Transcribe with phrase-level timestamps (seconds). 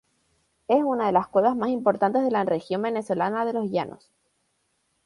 [0.67, 4.09] Es una de las cuevas más importantes de la región venezolana de los Llanos.